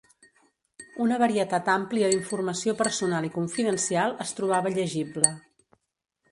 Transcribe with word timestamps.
Una 1.07 1.19
varietat 1.23 1.69
àmplia 1.73 2.09
d'informació 2.15 2.75
personal 2.81 3.29
i 3.29 3.33
confidencial 3.37 4.19
es 4.29 4.35
trobava 4.41 4.75
llegible. 4.81 5.35